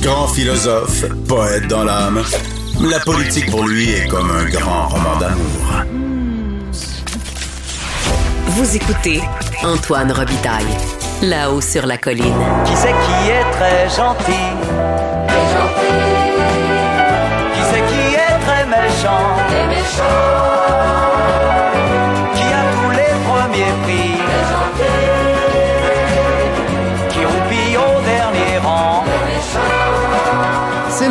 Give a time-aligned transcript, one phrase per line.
[0.00, 2.22] Grand philosophe, poète dans l'âme,
[2.80, 5.84] la politique pour lui est comme un grand roman d'amour.
[8.46, 9.22] Vous écoutez
[9.62, 10.64] Antoine Robitaille,
[11.22, 12.34] là-haut sur la colline.
[12.64, 14.32] Qui c'est qui est très gentil?
[17.54, 19.36] Qui c'est qui est très méchant?
[19.48, 19.54] Qui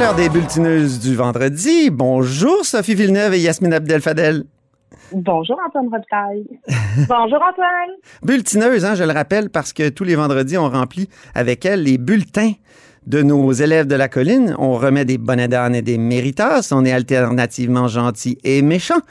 [0.07, 1.89] l'heure des bulletineuses du vendredi.
[1.89, 4.45] Bonjour Sophie Villeneuve et Yasmine Abdel-Fadel.
[5.11, 6.45] Bonjour Antoine Robitaille.
[7.09, 7.89] Bonjour Antoine.
[8.23, 11.97] Bulletineuses, hein, je le rappelle, parce que tous les vendredis, on remplit avec elle les
[11.97, 12.53] bulletins
[13.05, 14.55] de nos élèves de la colline.
[14.59, 16.69] On remet des bonnets d'âne et des méritas.
[16.71, 19.01] On est alternativement gentils et méchants.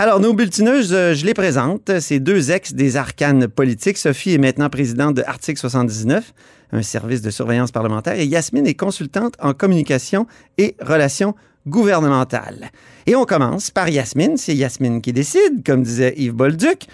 [0.00, 1.98] Alors, nos bulletineuses, euh, je les présente.
[1.98, 3.96] C'est deux ex des arcanes politiques.
[3.96, 6.32] Sophie est maintenant présidente de Article 79,
[6.70, 11.34] un service de surveillance parlementaire, et Yasmine est consultante en communication et relations
[11.66, 12.68] gouvernementales.
[13.08, 14.36] Et on commence par Yasmine.
[14.36, 16.86] C'est Yasmine qui décide, comme disait Yves Bolduc,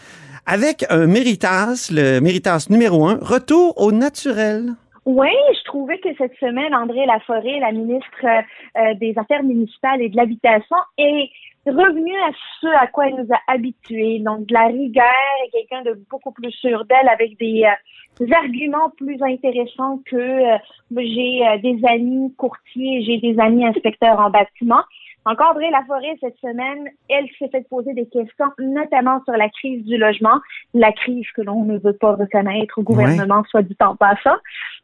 [0.46, 4.70] avec un méritas, le méritas numéro un, retour au naturel.
[5.04, 5.28] Oui,
[5.58, 10.16] je trouvais que cette semaine, André Laforêt, la ministre euh, des Affaires municipales et de
[10.16, 11.28] l'Habitation, est
[11.66, 14.18] revenue à ce à quoi elle nous a habitués.
[14.20, 15.04] Donc, de la rigueur
[15.46, 20.58] et quelqu'un de beaucoup plus sûr d'elle avec des, euh, arguments plus intéressants que euh,
[20.96, 24.82] j'ai euh, des amis courtiers, j'ai des amis inspecteurs en bâtiment.
[25.26, 29.84] Donc, André Laforêt, cette semaine, elle s'est fait poser des questions, notamment sur la crise
[29.84, 30.38] du logement,
[30.74, 34.36] la crise que l'on ne veut pas reconnaître au gouvernement, soit du temps passant.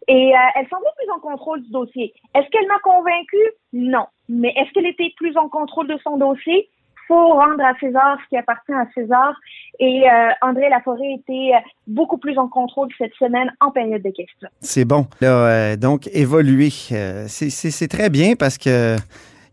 [0.08, 2.14] Et euh, elle semblait plus en contrôle du dossier.
[2.34, 3.50] Est-ce qu'elle m'a convaincue?
[3.72, 4.06] Non.
[4.28, 6.69] Mais est-ce qu'elle était plus en contrôle de son dossier?
[7.10, 9.34] faut rendre à César ce qui appartient à César.
[9.80, 14.10] Et euh, André Laforêt était euh, beaucoup plus en contrôle cette semaine en période de
[14.10, 14.48] questions.
[14.60, 15.06] C'est bon.
[15.20, 18.97] Là, euh, donc, évoluer, euh, c'est très bien parce que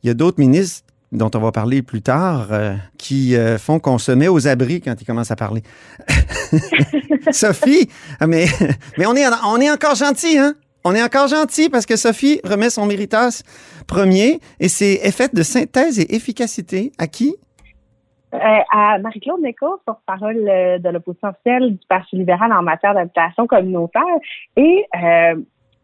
[0.08, 3.78] il y a d'autres ministres dont on va parler plus tard, euh, qui euh, font
[3.80, 5.64] qu'on se met aux abris quand ils commencent à parler.
[7.32, 7.90] Sophie,
[8.22, 8.46] ah, mais,
[8.98, 10.54] mais on, est, on est encore gentil, hein?
[10.86, 13.44] On est encore gentil parce que Sophie remet son méritas
[13.86, 17.36] premier et c'est effet de synthèse et efficacité à qui?
[18.34, 18.38] Euh,
[18.72, 24.04] à Marie-Claude Néco, porte-parole de l'opposition officielle du Parti libéral en matière d'habitation communautaire.
[24.56, 24.86] Et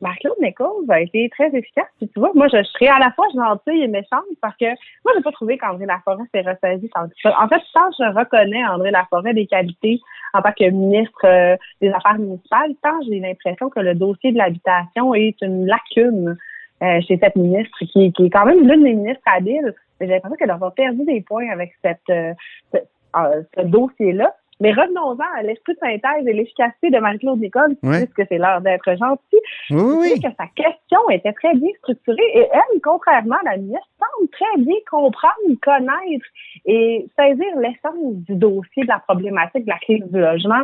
[0.03, 1.87] Marie-Claude Néco a été très efficace.
[1.99, 4.65] Tu vois, moi, je, serais à la fois gentille et méchante parce que
[5.05, 7.29] moi, j'ai pas trouvé qu'André Laforêt s'est ressaisi que.
[7.29, 9.99] En fait, tant je reconnais André Laforêt des qualités
[10.33, 14.37] en tant que ministre euh, des Affaires municipales, tant j'ai l'impression que le dossier de
[14.37, 16.37] l'habitation est une lacune
[16.83, 19.73] euh, chez cette ministre qui, est quand même l'une des ministres habiles.
[20.01, 22.33] J'ai l'impression qu'elle aura perdu des points avec cette, euh,
[22.73, 22.79] ce,
[23.15, 24.35] euh, ce dossier-là.
[24.59, 28.05] Mais revenons-en à l'esprit de synthèse et l'efficacité de Marie-Claude Nicole, Ouais.
[28.05, 29.39] puisque c'est l'heure d'être gentil.
[29.71, 33.87] Oui, oui, que sa question était très bien structurée et elle, contrairement à la ministre,
[33.99, 36.25] semble très bien comprendre, connaître
[36.65, 40.61] et saisir l'essence du dossier de la problématique de la crise du logement,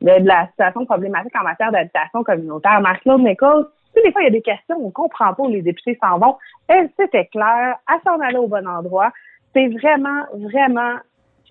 [0.00, 2.80] de, la situation problématique en matière d'habitation communautaire.
[2.80, 5.98] Marie-Claude Nicole, des fois, il y a des questions, on comprend pas où les députés
[6.02, 6.36] s'en vont.
[6.68, 9.12] Elle, c'était clair, elle s'en allait au bon endroit.
[9.54, 10.96] C'est vraiment, vraiment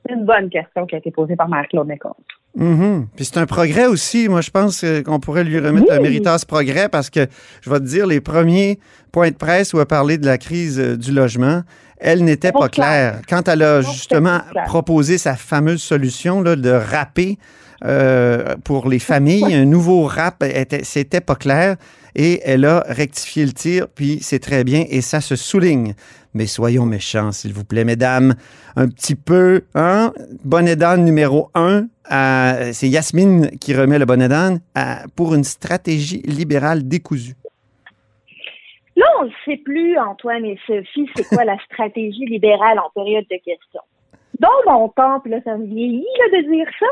[0.09, 2.11] une bonne question qui a été posée par Marie-Claude Nicole.
[2.57, 3.07] Mhm.
[3.15, 4.29] Puis c'est un progrès aussi.
[4.29, 6.03] Moi, je pense euh, qu'on pourrait lui remettre un Oui.
[6.03, 7.27] méritas progrès parce que,
[7.61, 8.79] je vais te dire, les premiers
[9.11, 11.63] points de presse où elle parlait de la crise euh, du logement,
[11.97, 13.11] elle n'était Pas claire.
[13.13, 13.21] clair.
[13.27, 17.37] Quand elle a justement proposé sa fameuse solution là, de rapper
[17.83, 21.75] euh, pour les familles, un nouveau rap, était- c'était pas clair.
[22.17, 25.93] Et elle a rectifié le tir, puis c'est très bien, et ça se souligne.
[26.35, 28.35] Mais soyons méchants, s'il vous plaît, mesdames.
[28.75, 30.11] Un petit peu, hein?
[30.43, 31.87] Bonnet d'âne numéro un,
[32.73, 34.59] c'est Yasmine qui remet le bonnet d'âne
[35.15, 37.35] pour une stratégie libérale décousue.
[38.97, 43.25] Là, on ne sait plus, Antoine et Sophie, c'est quoi la stratégie libérale en période
[43.31, 43.81] de questions.
[44.39, 46.85] Dans mon là, ça me vieillit de dire ça.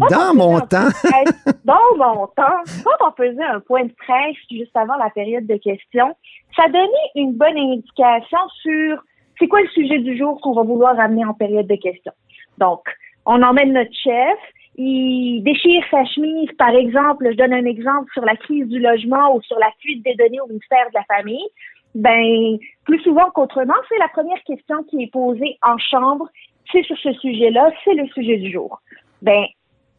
[0.00, 3.92] Quand Dans on mon temps, presse- Dans mon temps, quand on faisait un point de
[3.92, 6.16] presse juste avant la période de questions,
[6.56, 9.02] ça donnait une bonne indication sur
[9.38, 12.12] c'est quoi le sujet du jour qu'on va vouloir amener en période de questions.
[12.58, 12.80] Donc,
[13.26, 14.38] on emmène notre chef,
[14.76, 19.34] il déchire sa chemise, par exemple, je donne un exemple sur la crise du logement
[19.36, 21.46] ou sur la fuite des données au ministère de la Famille.
[21.94, 26.28] Ben, plus souvent qu'autrement, c'est la première question qui est posée en chambre.
[26.72, 28.80] C'est sur ce sujet-là, c'est le sujet du jour.
[29.22, 29.44] Ben,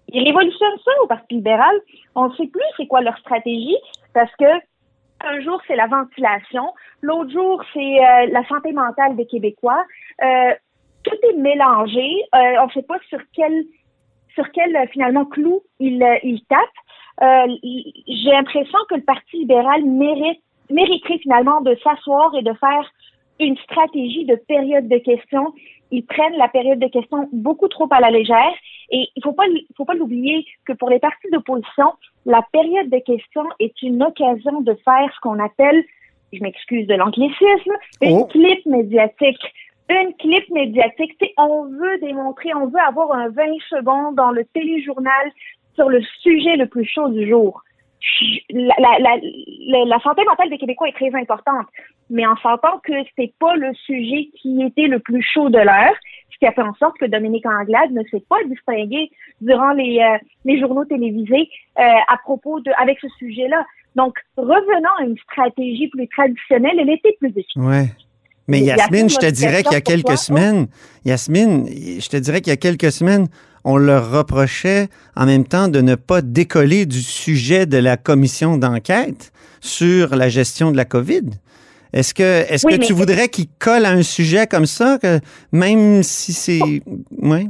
[0.10, 1.75] ils révolutionnent ça au Parti libéral.
[2.16, 3.78] On ne sait plus c'est quoi leur stratégie
[4.13, 4.46] parce que
[5.24, 6.74] un jour, c'est la ventilation.
[7.02, 9.84] L'autre jour, c'est euh, la santé mentale des Québécois.
[10.22, 10.52] Euh,
[11.04, 12.06] tout est mélangé.
[12.36, 13.63] Euh, on ne sait pas sur quel
[14.34, 16.60] sur quel euh, finalement clou il, euh, il tape.
[17.24, 22.92] euh, j'ai l'impression que le Parti libéral mérite, mériterait finalement de s'asseoir et de faire
[23.40, 25.54] une stratégie de période de questions.
[25.92, 28.54] Ils prennent la période de questions beaucoup trop à la légère.
[28.92, 29.46] Et il faut pas,
[29.76, 31.94] faut pas l'oublier que pour les partis d'opposition,
[32.26, 35.84] la période de questions est une occasion de faire ce qu'on appelle,
[36.34, 38.26] je m'excuse de l'anglicisme, une Oh.
[38.26, 39.42] clip médiatique.
[39.90, 45.32] Une clip médiatique, on veut démontrer, on veut avoir un 20 secondes dans le téléjournal
[45.76, 47.62] sur le sujet le plus chaud du jour.
[48.50, 51.66] La, la, la, la, la santé mentale des Québécois est très importante,
[52.10, 55.96] mais en sentant que c'est pas le sujet qui était le plus chaud de l'heure,
[56.32, 59.10] ce qui a fait en sorte que Dominique Anglade ne s'est pas distingué
[59.42, 61.50] durant les, euh, les journaux télévisés
[61.80, 63.66] euh, à propos de avec ce sujet-là.
[63.96, 67.64] Donc, revenons à une stratégie plus traditionnelle, elle était plus efficace.
[67.64, 67.86] Ouais.
[68.48, 70.68] Mais Yasmine, Yasmine, je te dirais qu'il y a quelques semaines,
[71.04, 73.28] Yasmine, je te dirais qu'il y a quelques semaines,
[73.66, 78.58] on leur reprochait en même temps de ne pas décoller du sujet de la commission
[78.58, 81.32] d'enquête sur la gestion de la COVID.
[81.92, 85.20] Est-ce que, est-ce Oui, que tu voudrais qu'ils collent à un sujet comme ça, que
[85.52, 86.60] même si c'est.
[87.22, 87.48] Ouais?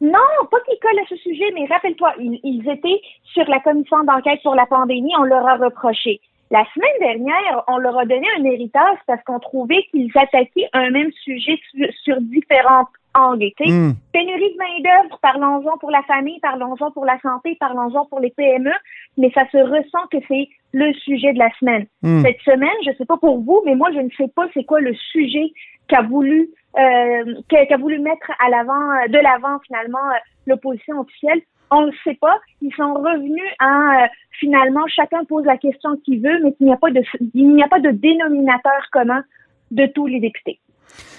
[0.00, 3.00] Non, pas qu'ils collent à ce sujet, mais rappelle-toi, ils, ils étaient
[3.32, 6.20] sur la commission d'enquête sur la pandémie, on leur a reproché.
[6.50, 10.90] La semaine dernière, on leur a donné un héritage parce qu'on trouvait qu'ils attaquaient un
[10.90, 13.92] même sujet sur, sur différents Hmm.
[14.12, 18.72] Pénurie de main-d'œuvre, parlons-en pour la famille, parlons-en pour la santé, parlons-en pour les PME,
[19.16, 21.86] mais ça se ressent que c'est le sujet de la semaine.
[22.02, 22.22] Hmm.
[22.22, 24.80] Cette semaine, je sais pas pour vous, mais moi, je ne sais pas c'est quoi
[24.80, 25.52] le sujet
[25.88, 31.40] qu'a voulu euh, qu'a voulu mettre à l'avant, euh, de l'avant finalement euh, l'opposition officielle.
[31.70, 32.38] On ne sait pas.
[32.60, 34.06] Ils sont revenus à euh,
[34.38, 37.02] finalement chacun pose la question qu'il veut, mais qu'il n'y a pas de
[37.34, 39.24] il n'y a pas de dénominateur commun
[39.70, 40.60] de tous les députés.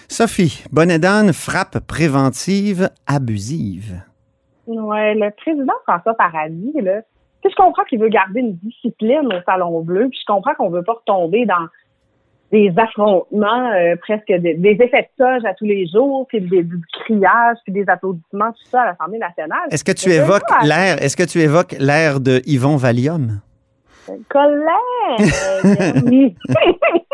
[0.07, 4.01] Sophie, Bonnedan, frappe préventive abusive.
[4.67, 7.01] Ouais, le président François Paradis, là,
[7.43, 10.83] je comprends qu'il veut garder une discipline au Salon Bleu, puis je comprends qu'on veut
[10.83, 11.67] pas retomber dans
[12.51, 16.63] des affrontements, euh, presque des, des effets de toge à tous les jours, puis des,
[16.63, 19.67] du criage, puis des applaudissements, tout ça à l'Assemblée nationale.
[19.69, 23.41] Est-ce que tu évoques l'ère, est-ce que tu évoques l'ère de Yvon Valium?
[24.29, 25.17] Colère!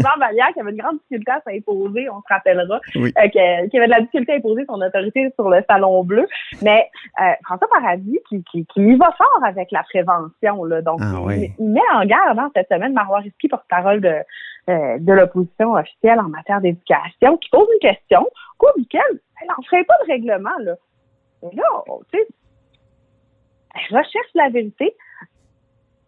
[0.00, 3.12] Yvan Vallière qui avait une grande difficulté à s'imposer, on se rappellera, Oui.
[3.16, 3.38] euh, qui
[3.76, 6.26] avait de la difficulté à imposer son autorité sur le Salon Bleu.
[6.62, 6.88] Mais
[7.20, 11.12] euh, François Paradis, qui, qui, qui y va fort avec la prévention, là, donc Ah
[11.14, 11.52] il, oui.
[11.58, 14.14] il met en garde hein, cette semaine Marois Risky, porte-parole de,
[14.68, 19.02] euh, de l'opposition officielle en matière d'éducation, qui pose une question au cours duquel
[19.40, 20.56] elle n'en ferait pas de règlement.
[20.60, 20.74] Là.
[21.42, 21.62] Et là,
[22.12, 22.26] tu sais,
[23.74, 24.94] elle recherche la vérité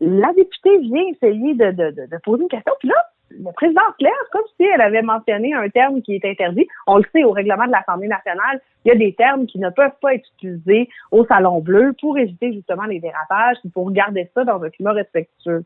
[0.04, 2.96] la députée vient essayer de, de, de, de poser une question, puis là,
[3.38, 6.66] le président Claire, comme si elle avait mentionné un terme qui est interdit.
[6.86, 9.70] On le sait, au règlement de l'Assemblée nationale, il y a des termes qui ne
[9.70, 14.28] peuvent pas être utilisés au Salon Bleu pour éviter justement les dérapages, puis pour garder
[14.34, 15.64] ça dans un climat respectueux.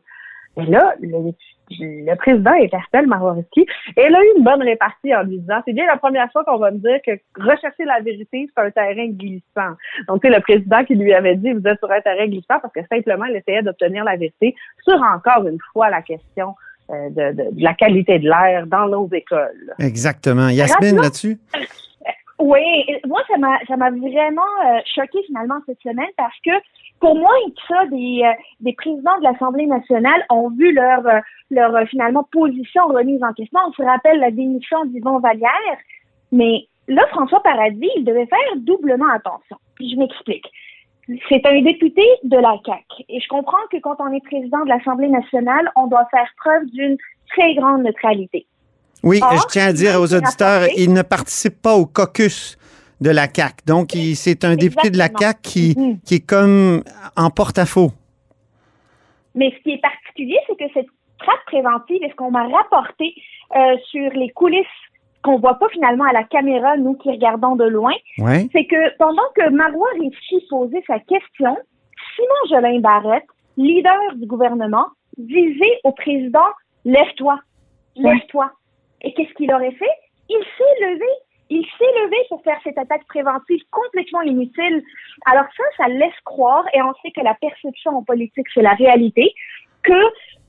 [0.57, 5.61] Et là, le, président Estelle Maroreski, elle a eu une bonne répartie en lui disant,
[5.65, 8.71] c'est bien la première fois qu'on va me dire que rechercher la vérité, c'est un
[8.71, 9.75] terrain glissant.
[10.07, 12.73] Donc, c'est le président qui lui avait dit, vous êtes sur un terrain glissant parce
[12.73, 16.55] que simplement, elle essayait d'obtenir la vérité sur encore une fois la question
[16.89, 19.73] de, de- de la qualité de l'air dans nos écoles.
[19.79, 20.49] Exactement.
[20.49, 21.37] Yasmine, là-dessus?
[22.39, 22.61] Oui,
[23.07, 26.51] moi ça m'a ça m'a vraiment euh, choqué finalement cette semaine parce que
[26.99, 27.31] pour moi
[27.67, 31.19] ça des euh, des présidents de l'Assemblée nationale ont vu leur euh,
[31.49, 33.59] leur euh, finalement position remise en question.
[33.67, 35.77] On se rappelle la démission d'Yvon Vallière,
[36.31, 39.57] mais là François Paradis il devait faire doublement attention.
[39.73, 40.45] Puis je m'explique.
[41.29, 44.69] C'est un député de la CAC et je comprends que quand on est président de
[44.69, 46.97] l'Assemblée nationale, on doit faire preuve d'une
[47.29, 48.45] très grande neutralité.
[49.03, 52.57] Oui, Or, je tiens à dire aux auditeurs, il ne participe pas au caucus
[52.99, 53.63] de la CAQ.
[53.65, 55.07] Donc, c'est un député de la
[55.41, 55.99] qui, Mhm.
[56.05, 56.83] qui est comme
[57.15, 57.91] en porte-à-faux.
[59.35, 60.87] Mais ce qui est particulier, c'est que cette
[61.19, 63.13] trappe préventive, est ce qu'on m'a rapporté
[63.55, 64.65] euh, sur les coulisses
[65.27, 68.47] qu'on voit pas finalement à la caméra, nous qui regardons de loin, Ouais.
[68.53, 71.57] c'est que pendant que Marois Risky posait sa question,
[72.15, 74.85] Simon Jolin Barrette, leader du gouvernement,
[75.17, 76.47] disait au président
[76.85, 77.39] Lève-toi,
[77.97, 78.49] lève-toi.
[79.01, 79.95] Et qu'est-ce qu'il aurait fait?
[80.29, 81.05] Il s'est levé.
[81.49, 84.81] Il s'est levé pour faire cette attaque préventive complètement inutile.
[85.25, 88.73] Alors ça, ça laisse croire, et on sait que la perception en politique, c'est la
[88.75, 89.33] réalité,
[89.83, 90.01] que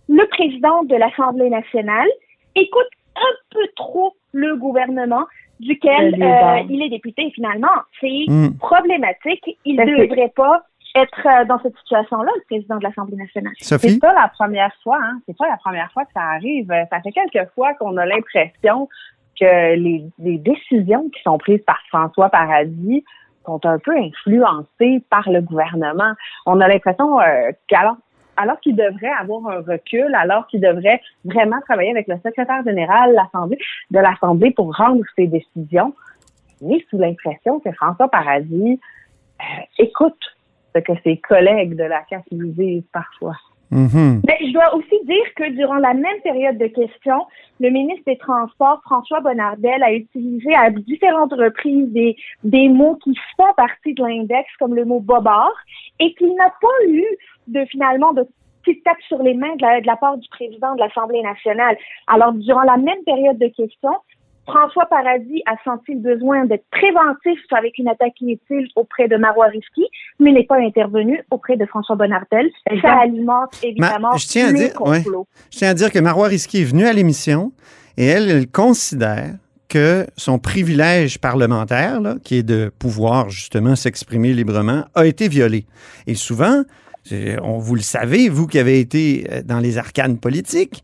[0.09, 2.09] le président de l'Assemblée nationale
[2.55, 5.25] écoute un peu trop le gouvernement
[5.61, 7.69] duquel euh, il est député finalement.
[8.01, 8.51] C'est Mm.
[8.59, 9.59] problématique.
[9.65, 10.63] Il ne devrait pas
[10.95, 13.53] être euh, dans cette situation-là, le président de l'Assemblée nationale.
[13.59, 15.21] C'est pas la première fois, hein.
[15.27, 16.71] C'est pas la première fois que ça arrive.
[16.71, 18.89] Euh, Ça fait quelques fois qu'on a l'impression
[19.39, 23.05] que les, les décisions qui sont prises par François Paradis
[23.47, 26.13] sont un peu influencés par le gouvernement.
[26.47, 27.97] On a l'impression euh, qu'alors
[28.39, 33.11] alors qu'il devrait avoir un recul, alors qu'il devrait vraiment travailler avec le secrétaire général
[33.91, 35.93] de l'Assemblée pour rendre ses décisions,
[36.63, 38.81] on est sous l'impression que François Paradis
[39.41, 39.45] euh,
[39.79, 40.19] écoute
[40.75, 43.37] ce que ses collègues de la CAQ lui disent parfois.
[43.71, 47.27] Mais je dois aussi dire que durant la même période de questions,
[47.61, 53.15] le ministre des Transports, François Bonnardel, a utilisé à différentes reprises des, des mots qui
[53.37, 55.53] font partie de l'index, comme le mot bobard,
[56.01, 57.05] et qu'il n'a pas eu
[57.49, 58.27] de finalement de
[58.63, 61.77] petite tape sur les mains de la, de la part du président de l'Assemblée nationale.
[62.07, 63.97] Alors, durant la même période de questions,
[64.49, 69.47] François Paradis a senti le besoin d'être préventif avec une attaque inutile auprès de Marois
[69.47, 69.85] Risky,
[70.19, 72.49] mais n'est pas intervenu auprès de François Bonnardel.
[72.83, 75.03] Ça alimente évidemment Ma- je tiens à le dire- ouais.
[75.51, 77.53] Je tiens à dire que Marois Risky est venue à l'émission
[77.97, 79.35] et elle, elle considère
[79.69, 85.67] que son privilège parlementaire, là, qui est de pouvoir justement s'exprimer librement, a été violé.
[86.07, 86.63] Et souvent,
[87.43, 90.83] on, vous le savez, vous qui avez été euh, dans les arcanes politiques,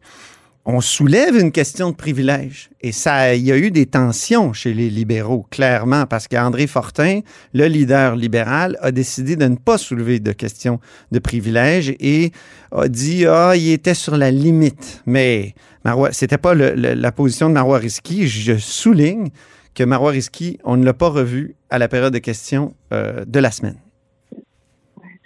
[0.66, 2.70] on soulève une question de privilège.
[2.80, 7.20] Et ça, il y a eu des tensions chez les libéraux, clairement, parce qu'André Fortin,
[7.52, 10.80] le leader libéral, a décidé de ne pas soulever de questions
[11.12, 12.32] de privilège et
[12.72, 15.02] a dit ah il était sur la limite.
[15.06, 15.54] Mais
[15.84, 18.26] Marois, c'était pas la position de Marois Risky.
[18.26, 19.28] Je souligne
[19.74, 23.38] que Marois Risky, on ne l'a pas revu à la période de questions euh, de
[23.38, 23.76] la semaine.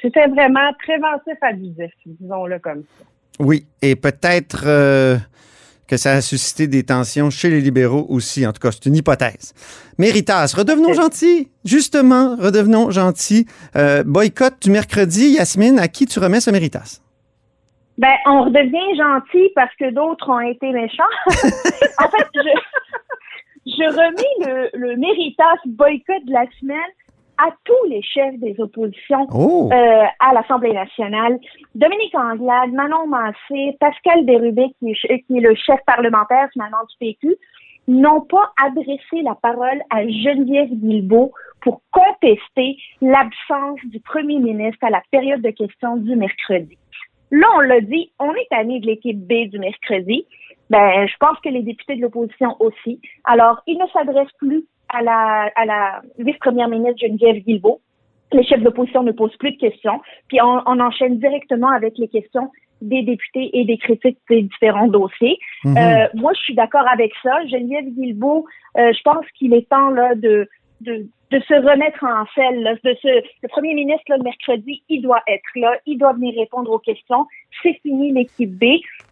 [0.00, 3.04] C'était vraiment préventif abusif, disons-le comme ça.
[3.38, 5.16] Oui, et peut-être euh,
[5.86, 8.46] que ça a suscité des tensions chez les libéraux aussi.
[8.46, 9.54] En tout cas, c'est une hypothèse.
[9.98, 11.48] Méritas, redevenons gentils.
[11.64, 13.46] Justement, redevenons gentils.
[13.76, 17.00] Euh, boycott du mercredi, Yasmine, à qui tu remets ce Méritas?
[17.96, 21.02] Ben, on redevient gentil parce que d'autres ont été méchants.
[21.26, 22.40] en fait, je,
[23.66, 26.78] je remets le, le Méritas boycott de la semaine
[27.38, 29.70] à tous les chefs des oppositions Oh!
[29.72, 31.38] euh, à l'Assemblée nationale.
[31.74, 36.82] Dominique Anglade, Manon Massé, Pascal Bérubé, qui est, ch- qui est le chef parlementaire finalement
[36.90, 37.36] du PQ,
[37.86, 44.90] n'ont pas adressé la parole à Geneviève Guilbeault pour contester l'absence du premier ministre à
[44.90, 46.76] la période de questions du mercredi.
[47.30, 50.26] Là, on l'a dit, on est tanné de l'équipe B du mercredi.
[50.70, 53.00] Ben, je pense que les députés de l'opposition aussi.
[53.24, 57.80] Alors, ils ne s'adressent plus à la, à la vice-première ministre Geneviève Guilbeault.
[58.32, 60.00] Les chefs d'opposition ne posent plus de questions.
[60.28, 64.86] Puis on, on enchaîne directement avec les questions des députés et des critiques des différents
[64.86, 65.38] dossiers.
[65.64, 65.76] Mhm.
[65.76, 67.44] Euh, moi, je suis d'accord avec ça.
[67.46, 68.44] Geneviève Guilbeault,
[68.76, 70.48] euh, je pense qu'il est temps là de,
[70.80, 72.62] de, de se remettre en selle.
[72.62, 73.08] Là, de se,
[73.42, 75.72] le premier ministre, là, le mercredi, il doit être là.
[75.86, 77.26] Il doit venir répondre aux questions.
[77.62, 78.64] C'est fini l'équipe B.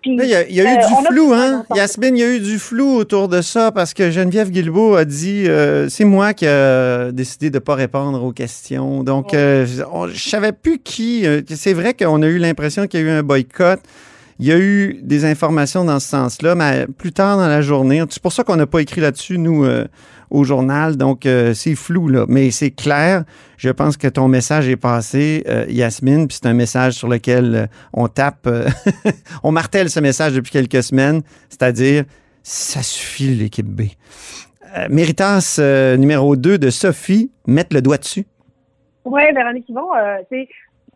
[0.02, 1.64] Puis, Il y a, il y a eu euh, du a flou, hein?
[1.74, 5.04] Yasmine, il y a eu du flou autour de ça parce que Geneviève Guilbeault a
[5.04, 9.02] dit euh, c'est moi qui ai décidé de ne pas répondre aux questions.
[9.02, 11.26] Donc, euh, on- je savais plus qui.
[11.26, 13.80] euh, c'est vrai qu'on a eu l'impression qu'il y a eu un boycott.
[14.38, 18.02] Il y a eu des informations dans ce sens-là, mais plus tard dans la journée.
[18.10, 19.86] C'est pour ça qu'on n'a pas écrit là-dessus, nous, euh,
[20.30, 20.96] au journal.
[20.96, 22.24] Donc, euh, c'est flou, là.
[22.28, 23.24] Mais c'est clair.
[23.56, 27.54] Je pense que ton message est passé, euh, Yasmine, puis c'est un message sur lequel
[27.54, 28.48] euh, on tape,
[29.42, 32.04] on martèle ce message depuis quelques semaines, c'est-à-dire,
[32.42, 33.82] ça suffit, l'équipe B.
[34.90, 35.58] Méritas
[35.96, 38.26] numéro 2 de Sophie, mettre le doigt dessus.
[39.06, 39.88] Oui, Véronique Yvon,
[40.30, 40.48] tu sais,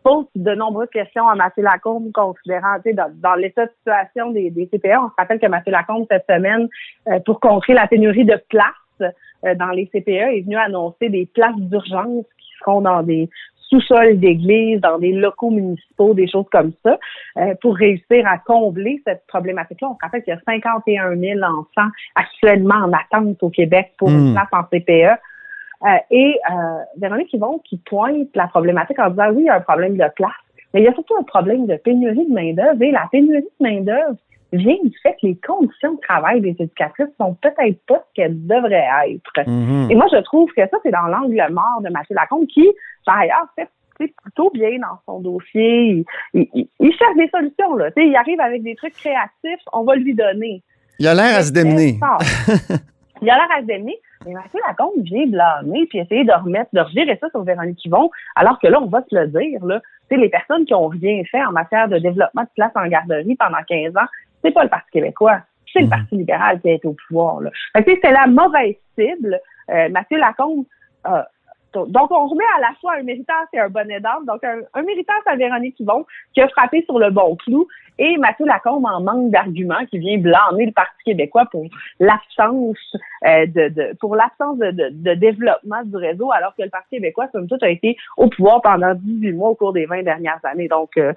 [0.03, 4.31] pose de nombreuses questions à Mathieu Lacombe, considérant, tu sais, dans, dans l'état de situation
[4.31, 5.01] des, des CPA.
[5.01, 6.67] On se rappelle que Mathieu Lacombe, cette semaine,
[7.25, 8.80] pour contrer la pénurie de places
[9.43, 13.29] dans les CPA, est venu annoncer des places d'urgence qui seront dans des
[13.71, 16.99] sous-sols d'églises, dans des locaux municipaux, des choses comme ça,
[17.37, 19.89] euh, pour réussir à combler cette problématique-là.
[19.89, 24.09] On se rappelle qu'il y a 51 000 enfants actuellement en attente au Québec pour
[24.09, 25.19] une place en CPA.
[25.83, 29.55] Euh, et euh, Véronique Yvon qui pointe la problématique en disant oui, il y a
[29.55, 30.31] un problème de place,
[30.73, 32.81] mais il y a surtout un problème de pénurie de main-d'œuvre.
[32.81, 34.17] Et la pénurie de main-d'œuvre
[34.53, 38.45] vient du fait que les conditions de travail des éducatrices sont peut-être pas ce qu'elles
[38.47, 39.47] devraient être.
[39.49, 39.89] Mhm.
[39.91, 42.67] Et moi, je trouve que ça, c'est dans l'angle mort de Mathieu Lacombe, qui,
[43.05, 43.67] par ailleurs, fait
[44.23, 46.03] plutôt bien dans son dossier.
[46.33, 47.75] Il, il- il cherche des solutions.
[47.75, 47.89] Là.
[47.97, 50.63] Il arrive avec des trucs créatifs, on va lui donner.
[50.99, 51.99] Il a l'air à se démener.
[53.21, 56.71] Il a l'air à se démener, mais Mathieu Lacombe vient blâmer puis essayer de remettre,
[56.73, 59.79] de revirer ça sur Véronique Yvon, alors que là, on va se le dire, là,
[60.09, 63.61] les personnes qui ont rien fait en matière de développement de place en garderie pendant
[63.67, 64.07] 15 ans,
[64.43, 65.91] c'est pas le Parti québécois, c'est le Mhm.
[65.91, 67.41] Parti libéral qui a été au pouvoir.
[67.41, 67.51] Là.
[67.75, 69.39] Fait que, c'est la mauvaise cible.
[69.69, 70.65] Euh, Mathieu Lacombe,
[71.07, 71.21] euh,
[71.73, 74.25] donc, on remet à la fois un méritant et un bonnet d'âme.
[74.27, 77.67] Donc, un, un méritant à Véronique Yvon qui a frappé sur le bon clou
[77.97, 81.65] et Mathieu Lacombe en manque d'arguments qui vient blâmer le Parti québécois pour
[81.99, 82.77] l'absence
[83.25, 86.95] euh, de, de, pour l'absence de, de, de développement du réseau alors que le Parti
[86.95, 90.43] québécois, comme tout, a été au pouvoir pendant 18 mois au cours des 20 dernières
[90.43, 90.67] années.
[90.67, 91.13] Donc, euh,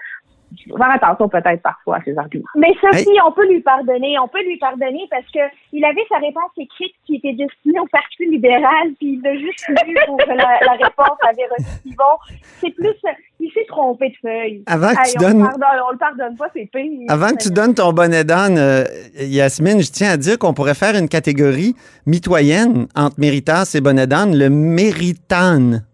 [0.77, 2.45] faire attention peut-être parfois à ces arguments.
[2.57, 5.41] Mais Sophie, on peut lui pardonner, on peut lui pardonner parce que
[5.73, 9.65] il avait sa réponse écrite qui était destinée au Parti libéral, puis il l'a juste
[9.87, 12.35] lu pour que la, la réponse avait reçu bon.
[12.61, 12.95] C'est plus,
[13.41, 14.63] il s'est trompé de feuille.
[14.67, 17.07] Avant que Hey, tu on, donnes- le pardonne, on le pardonne pas, c'est pire.
[17.09, 18.85] Avant que tu donnes ton bonnet d'âne, euh,
[19.19, 21.75] Yasmine, je tiens à dire qu'on pourrait faire une catégorie
[22.07, 25.85] mitoyenne entre Méritas et bonnet d'âne, le méritane.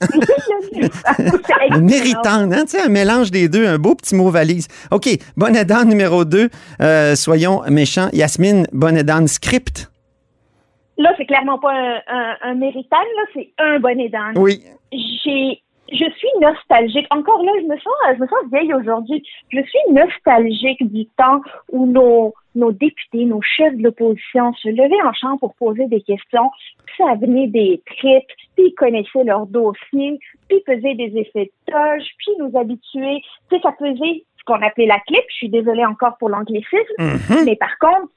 [1.70, 4.68] Le méritane, hein, un mélange des deux, un beau petit mot valise.
[4.90, 6.50] OK, bonnet d'âne numéro 2,
[7.14, 8.08] soyons méchants.
[8.12, 9.90] Yasmine, bonnet d'âne script.
[10.98, 14.36] Là, c'est clairement pas un, un, là, c'est un bonnet d'âne.
[14.36, 14.62] Oui.
[14.92, 15.62] J'ai,
[15.92, 17.06] je suis nostalgique.
[17.10, 19.22] Encore là, je me sens, je me sens vieille aujourd'hui.
[19.50, 21.40] Je suis nostalgique du temps
[21.70, 26.00] où nos, nos députés, nos chefs de l'opposition se levaient en chambre pour poser des
[26.00, 26.50] questions.
[26.96, 31.72] Ça venait des tripes, puis ils connaissaient leur dossier, puis ils faisaient des effets de
[31.72, 33.20] toge, puis ils nous habituaient.
[33.50, 35.22] Tu sais, ça faisait ce qu'on appelait la clip.
[35.28, 36.94] Je suis désolée encore pour l'anglicisme.
[36.98, 37.44] Mhm.
[37.44, 38.10] Mais par contre,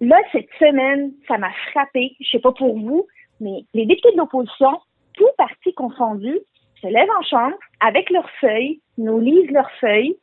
[0.00, 2.16] là, cette semaine, ça m'a frappé.
[2.20, 3.06] Je sais pas pour vous,
[3.40, 4.80] mais les députés de l'opposition,
[5.14, 6.38] tous partis confondus,
[6.80, 10.16] se lèvent en chambre avec leurs feuilles, nous lisent leurs feuilles,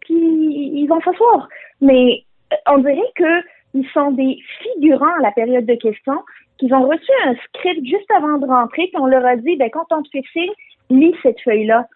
[0.00, 1.48] puis ils vont s'asseoir.
[1.80, 3.42] Mais euh, on dirait que
[3.74, 6.22] ils sont des figurants à la période de questions,
[6.58, 9.68] qu'ils ont reçu un script juste avant de rentrer, puis on leur a dit, ben
[9.70, 10.52] quand on te fait signe,
[10.90, 11.86] lis cette feuille-là.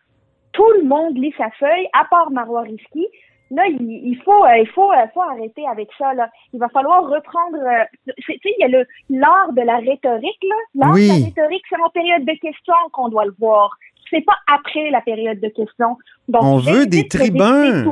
[0.53, 3.07] Tout le monde lit sa feuille, à part Marois Risky.
[3.51, 6.13] Là, il, il faut, euh, il faut, euh, faut arrêter avec ça.
[6.15, 6.29] Là.
[6.53, 7.57] Il va falloir reprendre.
[7.59, 10.57] euh, tu sais, il y a l'art de la rhétorique là.
[10.75, 11.09] L'art Oui.
[11.09, 13.71] de la rhétorique, c'est en période de questions qu'on doit le voir.
[14.11, 15.97] C'est pas après la période de questions.
[16.29, 17.85] Donc, On veut des tribuns.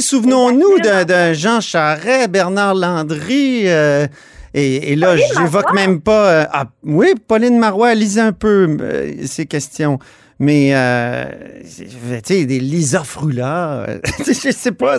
[0.00, 4.06] souvenons-nous d'un Jean Charest, Bernard Landry, euh,
[4.52, 6.30] et, et là, j'évoque même pas.
[6.30, 9.98] euh, ah, oui, Pauline Marois, lisez un peu euh, ces questions.
[10.38, 10.72] Mais,
[11.64, 11.84] tu
[12.24, 13.86] sais, des Lisa Frula,
[14.18, 14.98] je sais pas.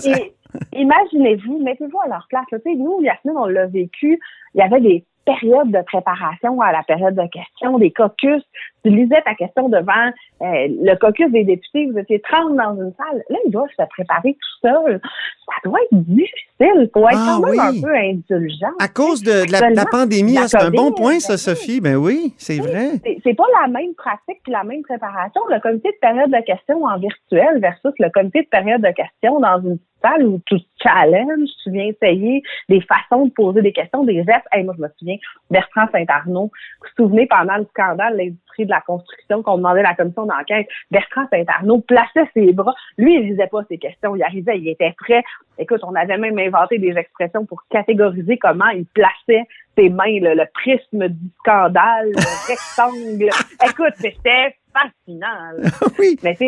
[0.74, 2.46] imaginez-vous, mettez-vous à leur place.
[2.52, 2.58] là.
[2.66, 4.20] Nous, Yasmine, on l'a vécu.
[4.54, 8.44] Il y avait des périodes de préparation à la période de questions, des caucus.
[8.84, 10.12] Tu lisais ta question devant
[10.42, 11.88] euh, le caucus des députés.
[11.92, 13.24] Vous étiez 30 dans une salle.
[13.30, 15.02] Là, ils doivent se préparer tout seuls.
[15.48, 16.90] Ça doit être difficile.
[16.94, 17.60] Faut être Ah quand même oui.
[17.60, 18.72] un peu indulgent.
[18.80, 21.40] À cause de, de la, pandémie, ah, c'est un bon point, ben ça, oui.
[21.40, 21.82] Sophie.
[21.82, 22.92] Ben oui, c'est vrai.
[23.04, 25.42] C'est- C'est pas la même pratique puis la même préparation.
[25.50, 29.40] Le comité de période de questions en virtuel versus le comité de période de questions
[29.40, 33.74] dans une salle où tu te challenges, tu viens essayer des façons de poser des
[33.74, 34.48] questions, des gestes.
[34.52, 35.18] Hey, moi, je me souviens,
[35.50, 39.82] Bertrand Saint-Arnaud, vous vous souvenez, pendant le scandale de l'industrie de la construction qu'on demandait
[39.82, 42.74] à la commission d'enquête, Bertrand Saint-Arnaud plaçait ses bras.
[42.98, 44.16] Lui, il lisait pas ses questions.
[44.16, 45.24] Il arrivait, il était prêt.
[45.58, 49.46] Écoute, on avait même inventé des expressions pour catégoriser comment il plaçait
[49.78, 53.30] ses mains, le, le prisme du scandale, le rectangle.
[53.70, 55.96] Écoute, c'était fascinant.
[56.00, 56.18] oui.
[56.24, 56.48] Mais tu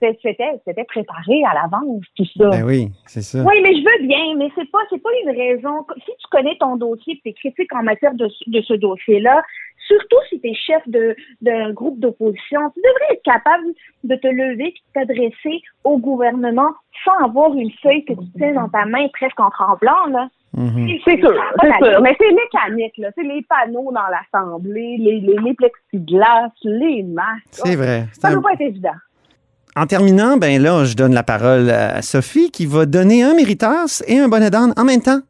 [0.00, 2.50] sais, c'était préparé à l'avance, tout ça.
[2.50, 3.42] Ben oui, c'est ça.
[3.42, 5.86] Oui, mais je veux bien, mais c'est pas c'est pas une raison.
[6.04, 9.42] Si tu connais ton dossier, tu es critique en matière de, de ce dossier-là,
[9.98, 13.64] surtout si tu es chef de d'un groupe d'opposition, tu devrais être capable
[14.04, 16.70] de te lever et de t'adresser au gouvernement
[17.04, 20.28] sans avoir une feuille que tu tiens dans ta main presque en tremblant, là.
[20.54, 20.86] Mhm.
[21.04, 22.02] C'est sûr, c'est sûr.
[22.02, 23.08] Mais c'est mécanique, là.
[23.16, 27.42] C'est les panneaux dans l'Assemblée, les, les, les plexiglas, les masques.
[27.50, 28.06] C'est vrai.
[28.12, 28.90] C'est Ça un- ne doit pas être évident.
[29.74, 34.02] En terminant, ben là, je donne la parole à Sophie qui va donner un méritas
[34.06, 35.20] et un bonnet d'âne en même temps.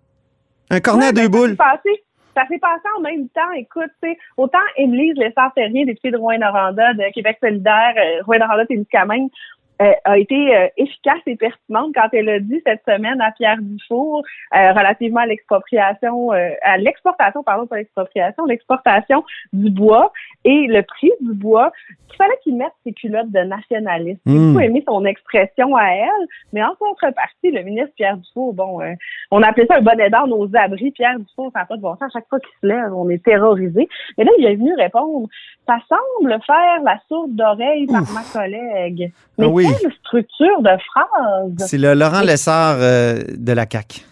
[0.70, 1.56] Un cornet à Ouais, deux ben, boules.
[1.56, 2.02] Passé,
[2.34, 3.50] ça s'est passé en même temps.
[3.56, 9.61] Écoute, tu sais, autant Émilie Lessard-Terrien, députée de Rouen-Noranda, de Québec solidaire, euh, Rouen-Noranda-Témiscamingue, euh,
[10.04, 14.22] a été euh, efficace et pertinente quand elle a dit cette semaine à Pierre Dufour
[14.54, 20.12] euh, relativement à l'expropriation, euh, à l'exportation, pardon, pas l'expropriation, l'exportation du bois
[20.44, 21.72] et le prix du bois,
[22.08, 24.20] qu'il fallait qu'il mette ses culottes de nationaliste.
[24.26, 24.52] J'ai Mm.
[24.52, 28.92] beaucoup aimé son expression à elle, mais en contrepartie, le ministre Pierre Dufour, bon, euh,
[29.30, 30.90] on appelait ça un bonnet d'âne aux abris.
[30.90, 32.02] Pierre Dufour, ça n'a pas de bon sens.
[32.02, 33.88] À chaque fois qu'il se lève, on est terrorisé.
[34.18, 35.28] Mais là, il est venu répondre.
[35.66, 39.12] Ça semble faire la sourde d'oreille par ma collègue.
[39.38, 39.66] Mais Ah oui.
[39.98, 41.52] Structure de phrase!
[41.58, 44.02] C'est le Laurent Lessard euh, de la CAQ.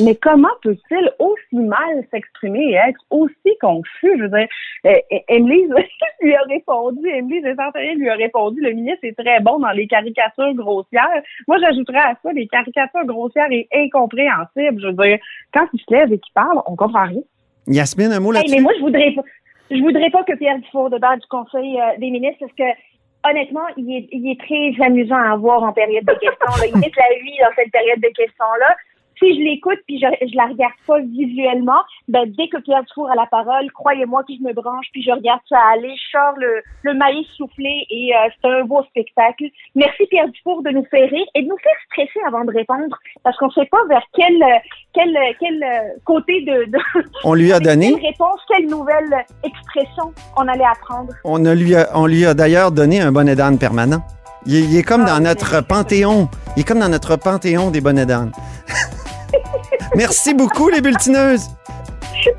[0.00, 4.12] Mais comment peut-il aussi mal s'exprimer et être aussi confus?
[4.16, 4.46] Je veux dire,
[4.86, 5.66] euh, euh, Emily
[6.22, 9.88] lui a répondu, Emily Descenterier lui a répondu, le ministre est très bon dans les
[9.88, 11.08] caricatures grossières.
[11.48, 14.80] Moi, j'ajouterais à ça les caricatures grossières et incompréhensibles.
[14.80, 15.18] Je veux dire,
[15.52, 17.22] quand il se lève et qu'il parle, on comprend rien.
[17.66, 18.54] Yasmine, un mot Hey, là-dessus?
[18.54, 19.22] mais moi, je voudrais pas,
[19.70, 22.78] je voudrais pas que Pierre Dufour, dedans du Conseil euh, des ministres, parce que
[23.24, 26.54] honnêtement, il est, il est très amusant à voir en période de questions.
[26.60, 26.66] Là.
[26.66, 28.76] Il met la vie dans cette période de questions-là
[29.18, 33.10] si je l'écoute puis je, je la regarde pas visuellement, ben dès que Pierre Dufour
[33.10, 36.34] a la parole, croyez-moi que je me branche puis je regarde ça aller, je sors
[36.36, 39.44] le, le maïs soufflé et euh, c'est un beau spectacle.
[39.74, 42.96] Merci Pierre Dufour de nous faire rire et de nous faire stresser avant de répondre
[43.22, 44.42] parce qu'on sait pas vers quel
[44.94, 45.64] quel quel
[46.04, 46.78] côté de, de
[47.24, 47.92] on lui a donné?
[47.92, 51.12] quelle réponse, quelle nouvelle expression on allait apprendre.
[51.24, 54.02] On a lui a, on lui a d'ailleurs donné un bonnet d'âne permanent.
[54.46, 56.28] Il est, il est comme Ah, dans notre panthéon.
[56.56, 58.32] Il est comme dans notre panthéon des bonnets d'âne.
[59.96, 61.48] Merci beaucoup, les bulletineuses.
[62.14, 62.30] Je suis.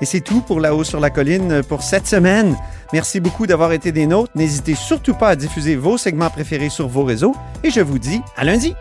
[0.00, 2.56] Et c'est tout pour La Haut sur la Colline pour cette semaine.
[2.92, 4.32] Merci beaucoup d'avoir été des nôtres.
[4.34, 7.34] N'hésitez surtout pas à diffuser vos segments préférés sur vos réseaux.
[7.62, 8.74] Et je vous dis à lundi.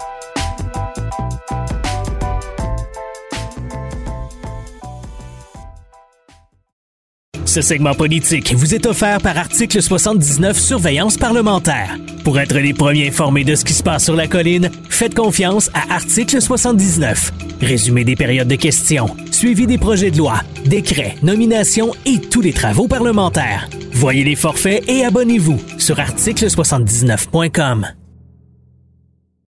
[7.55, 11.95] Ce segment politique vous est offert par Article 79 Surveillance parlementaire.
[12.25, 15.71] Pour être les premiers informés de ce qui se passe sur la colline, faites confiance
[15.73, 17.31] à Article 79.
[17.61, 22.51] Résumé des périodes de questions, suivi des projets de loi, décrets, nominations et tous les
[22.51, 23.69] travaux parlementaires.
[23.93, 27.87] Voyez les forfaits et abonnez-vous sur article79.com.